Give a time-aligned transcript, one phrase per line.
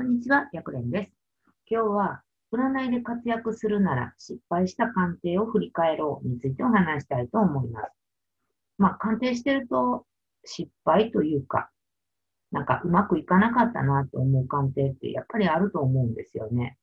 [0.00, 1.12] こんにちは、やくれんです。
[1.70, 7.92] 今日は、占いで活躍するなら失敗した鑑定を振り返ろうについてお話したいと思います。
[8.78, 10.06] まあ、鑑定してると
[10.42, 11.68] 失敗というか、
[12.50, 16.78] なんかうまくいかなかったなと思う鑑定ってやっぱりあると思うんですよね。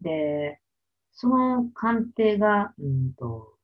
[0.00, 0.60] で、
[1.10, 3.56] その鑑定が、うんと、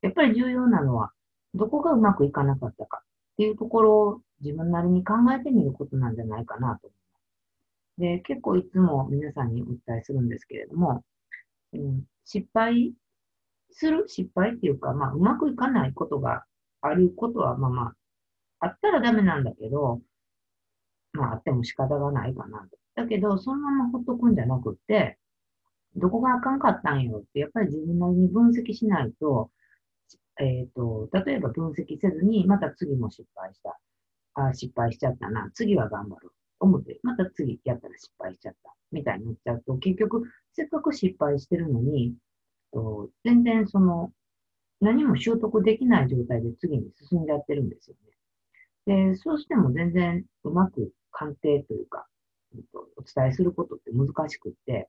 [0.00, 1.12] やっぱり重要なのは、
[1.52, 6.88] どこがうまくいかなかったかっていうところを自分なりに考えてみることなんじゃないかなと
[7.98, 11.04] で、結構いつも皆さんにお伝えするんですけれども、
[11.72, 12.92] うん、失敗
[13.70, 16.44] する失敗っていうか、まあ、うまくいかないことが
[16.80, 17.94] あることは、まあまあ、
[18.60, 20.00] あったらダメなんだけど、
[21.12, 22.76] まあ、あっても仕方がないかなと。
[22.94, 25.18] だけど、そのままほっとくんじゃなくって、
[25.96, 29.50] どこがあかんかったんよって、やっぱり自分なりに分析しないと、
[30.38, 33.78] えっ、ー、と、例えば分析せずに、また次も失敗した。
[34.34, 35.50] あ失敗しちゃったな。
[35.54, 36.30] 次は頑張る。
[36.66, 38.74] 思って、また次やったら失敗しちゃった。
[38.92, 42.14] みたいになっちゃうと、結局、せっかく失敗してるのに、
[42.72, 44.12] と全然その、
[44.80, 47.96] 何も習得できない状態で次に進んじゃってるんですよ
[48.86, 49.12] ね。
[49.12, 52.06] で、そうしても全然うまく鑑定というか、
[52.96, 54.88] お伝えすることって難しくって、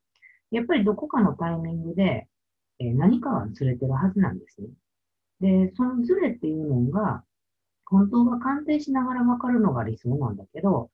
[0.51, 2.27] やっぱりどこかのタイミングで、
[2.79, 4.67] え何かはずれてるはずなんですね。
[5.39, 7.23] で、そのずれっていうのが、
[7.85, 10.91] 本当は鑑定しながらわかるのが理想なんだけど、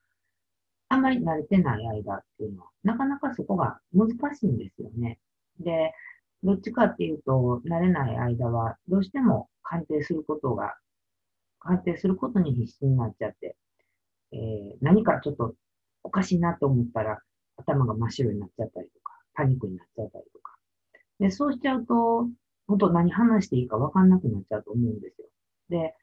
[0.94, 5.17] あんまり慣れてない間っていうのは、なかなかそこが難しいんですよね。
[5.59, 5.91] で、
[6.44, 10.75] どっちかっていうと、慣れない間は、どうしても鑑定することが、
[11.59, 13.55] 鑑定することに必死になっちゃって、
[14.33, 14.39] えー、
[14.81, 15.55] 何かちょっと
[16.03, 17.19] おかしいなと思ったら、
[17.58, 20.55] 頭が真っ白になっちゃったりとか、パニックになっちゃったりとか。
[21.19, 22.27] で、そうしちゃうと、
[22.67, 25.27] 本当何話していいか分かんなくなっちゃうと思うんですよ。
[25.69, 25.95] で、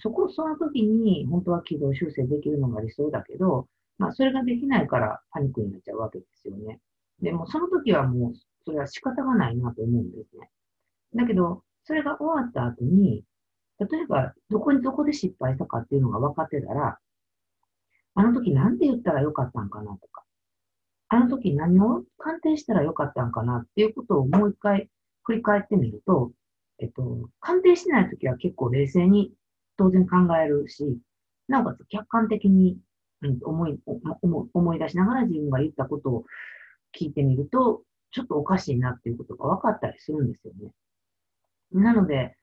[0.00, 6.80] そこ、その時に本当は軌道修正できるのが理想だけど、まあ、それができないからパニックになっちゃうわけですよね。
[7.20, 8.32] でも、その時はもう、
[8.64, 10.50] それは仕方がないなと思うんですね。
[11.14, 13.24] だけど、それが終わった後に、
[13.78, 16.98] 例えば、どこにどこで失敗したかっていうのが分かってたら、
[18.14, 20.24] あの時何て言ったらよかったんかなとか、
[21.08, 24.88] あの時何を鑑定したらよかったんかなっていうことをもう一回
[25.24, 26.32] 振り返ってみると、
[26.78, 29.32] えっと、鑑定しない時は結構冷静に
[29.76, 30.98] 当然考えるし、
[31.48, 32.78] なおかつ客観的に
[33.24, 33.78] うん、思い
[34.52, 36.24] 思い出しながら自分が言ったことを
[36.98, 40.70] 聞いてみると、ちょっとおかしいなっていうことが分かったりするんですよね。
[41.72, 42.36] なので、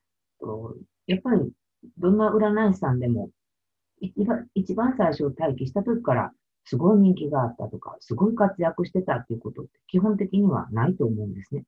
[1.08, 1.52] やっぱり
[1.98, 3.30] どんな占い師さんでも、
[4.56, 6.32] 一番最初待機した時から
[6.66, 11.64] すごい人気があったとか、すごい活躍してたっていうことって基本的にはないと思うんですね。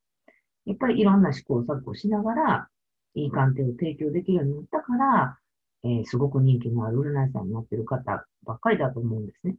[0.65, 2.67] やっぱりいろんな試行錯誤しながら、
[3.15, 5.37] いい鑑定を提供できるようになったから、
[5.83, 9.55] えー、すごく人気のある占い師さんになってる方ばっかりだと思うんですね。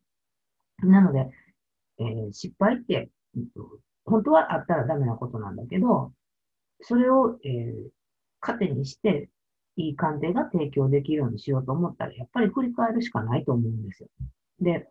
[0.82, 1.30] なので、
[1.98, 3.10] えー、失敗って、
[4.04, 6.12] 本当はあったらダメなことなんだけど、
[6.80, 7.90] それを、えー、
[8.40, 9.28] 糧にして、
[9.76, 14.08] いい鑑定が提供できるようにしようと思ったら、やっぱり振り返るしかないと思うんですよ。
[14.60, 14.88] で、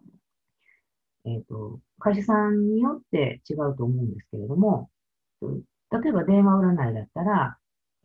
[1.25, 4.89] えっ、ー、と、会社さんによって違うと思うんですけれども、
[5.41, 7.57] 例えば電話占いだったら、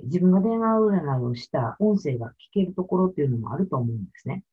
[0.04, 4.44] 自分が電話占いをした音声が聞けるところっていうのもあると思うんですね。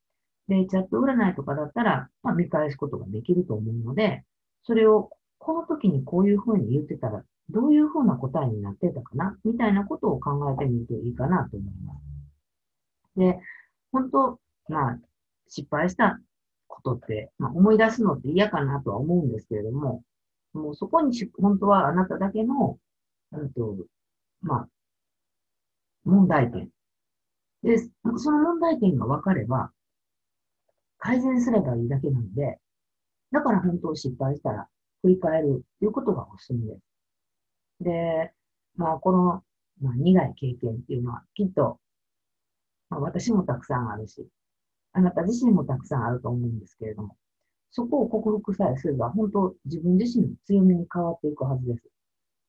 [0.47, 4.23] で、チャット占いとかだったら、まあ、見返すことができると思うので、
[4.63, 13.19] それをこの時にこういうふうに言ってたら、どういうふうな答えになってたかなみたいなことを考えてみるといいかなと思います。
[13.19, 13.39] で、
[13.91, 14.99] 本当、まあ、
[15.47, 16.19] 失敗した
[16.67, 20.03] ことって、まあ、思い出すのって嫌かなとは思うんですけれども、
[20.53, 22.79] もうそこに本当はあなただけの、
[23.31, 23.75] うんと、
[24.41, 24.69] まあ、
[26.05, 26.69] 問題点。
[27.63, 27.77] で、
[28.17, 29.71] その問題点が分かれば、
[30.99, 32.59] 改善すればいいだけなので、
[33.31, 34.67] だから本当失敗したら
[35.01, 36.81] 振り返るということがおすすめです。
[37.81, 38.33] で、
[38.75, 39.43] まあ、この、
[39.81, 41.79] まあ、苦い経験っていうのは、きっと、
[42.89, 44.27] まあ、私もたくさんあるし、
[44.93, 47.17] あなた自身もたくさんあると思うんですけれども、
[47.71, 51.83] そこを克服さえすれば、本当自分自身の強みに変わっていくはずです。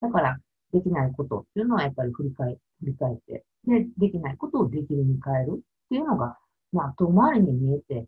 [0.00, 0.38] だから、
[0.72, 6.38] できないことっていうのはやっぱり振り返振り返って、で、できないことをできるに変えるっていうのが、
[6.72, 8.06] まあ、遠回りに見えて、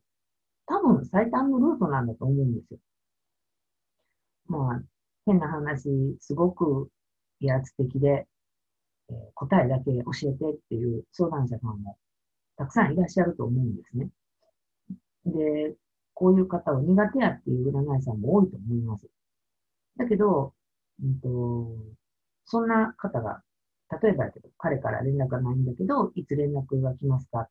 [0.67, 2.81] 多分最短のルートなんだと思うんですよ。
[4.49, 4.83] まあ、
[5.27, 6.91] 変な話、すごく
[7.41, 8.27] 威圧的で、
[9.11, 11.97] えー、答えだけ教えてっていう相談者さんも
[12.59, 14.09] たくさんいらっしゃると思うんですね。
[15.27, 15.75] で、
[16.13, 19.07] こういう方は苦手やっていう占い師さんも多いと思います。
[19.97, 20.53] だけど、
[21.03, 21.77] うんと、
[22.51, 23.43] そんな方が、
[24.03, 27.49] 例えば、彼から連絡がないんだけど、いつ連絡が来ますか？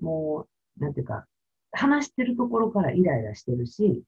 [0.00, 0.46] も
[0.78, 1.26] う、なんていうか、
[1.72, 4.04] 話してるところからイライラしてるし、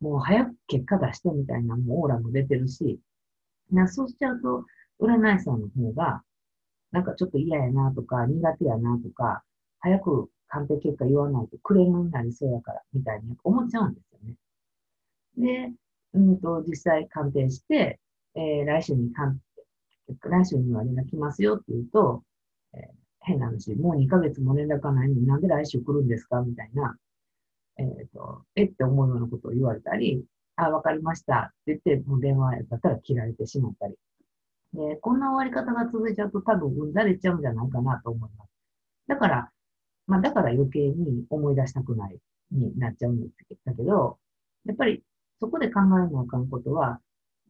[0.00, 2.98] もう早く結果出してみたいなもうオーラも出てるし、
[3.70, 4.64] なそうしちゃうと、
[5.00, 6.22] 占い師さんの方が、
[6.92, 9.42] なんかちょっと嫌やなとか、苦手やなとか、
[9.80, 14.34] 早く鑑定結果言わないとクレームになりそうやから、みたいに思っちゃうんですよね。
[15.68, 15.72] で、
[16.14, 17.98] うんと、実際鑑定して、
[18.36, 19.10] えー、来週に、
[20.22, 22.22] 来週には連絡来ますよって言うと、
[22.74, 22.80] えー、
[23.20, 26.42] 変な話、もう2ヶ月も連絡がないのになんで来週来るんですか？
[26.42, 26.96] みたいな、
[27.78, 30.24] えっ、ー、と、えって思うようなことを言われたり、
[30.56, 33.94] あ、わかりましたって言って、もう電話だったら切られてしまったり。
[34.74, 38.50] で、こんな終わり方が続いちゃうと多分うんざれちゃうんじゃないかなと思います。
[39.08, 39.50] だから、
[40.06, 42.18] まあだから余計に思い出したくない
[42.52, 44.18] になっちゃうんですだけど、
[44.66, 45.02] やっぱり
[45.40, 47.00] そこで考えなあかんことは、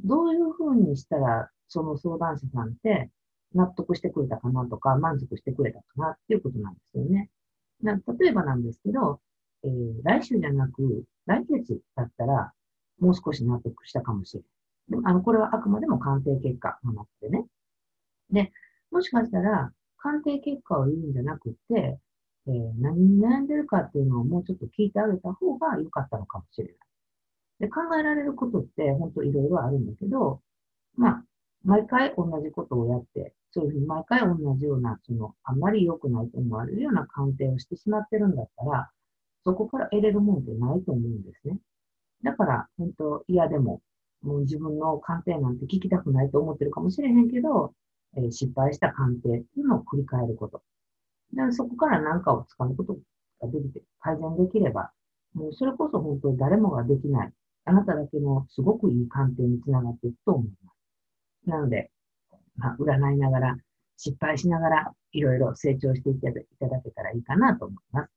[0.05, 3.11] どういうふうにしたらその相談者さんって
[3.55, 7.31] 納得してくれたかなとか、満足してくれたかなっていうことなんですよね。
[7.83, 9.21] な例えばなんですけど、
[9.65, 12.53] えー、来週じゃなく、来月だったら、
[13.01, 14.51] もう少し納得したかもしれない。
[14.91, 17.47] でもあの、これはあくまでも鑑定結果なのでね。
[18.31, 18.53] で、
[18.91, 21.99] もしかしたら、鑑定結果を言うんじゃなくて、
[22.47, 26.77] えー、何に悩んでるかっていうのをもうちょっと聞いてあげた方が良かったのかもしれない。
[27.61, 30.41] で、考えられることって本当いろいろあるんだけど、
[30.97, 31.25] まあ、
[31.65, 38.91] 毎回同じことをやって、そういうふうに毎回同じような、その、あまり良くないと思われるような鑑定をしてしまってるんだったら、
[39.45, 41.59] そこから得れるもんってないと思うんですね。
[42.23, 43.81] だから、本当、嫌でも、
[44.23, 47.73] もう自分の鑑定なんて聞きたくないと思ってるかもしれへんけど、
[48.17, 50.63] えー、失敗した鑑定っていうのを繰り返ること。
[51.33, 52.95] でそこから何かを使うこと
[53.41, 54.91] ができて、改善できれば、
[55.35, 57.33] もうそれこそ本当に誰もができない、
[57.67, 60.73] あなただけのすごくいい鑑定につながっていくと思いま
[61.45, 61.51] す。
[61.51, 61.91] なので、
[62.57, 63.57] まあ、占いながら、
[63.97, 68.11] 失敗しながら、いろいろ成長していただけたらいいかなと思います。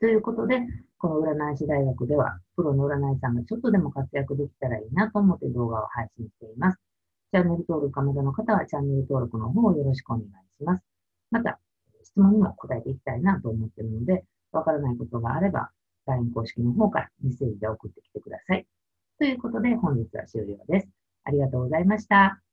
[0.00, 0.60] ということで、
[0.98, 6.78] この占い師大学では、プロの占い師さんがちょっとでも活躍できたらいいなと思って動画を配信しています。
[7.30, 10.84] チャンネル登録まだの方はチャンネル登録の方をよろしくお願いします。
[11.30, 11.58] また、
[12.02, 15.70] 質問にも答えていきたいなと思っているので、わからないことがあれば、
[16.06, 18.66] LINE 公式の方からメッセージで送ってきてください。
[19.18, 20.88] ということで、本日は終了です。
[21.24, 22.43] ありがとうございました。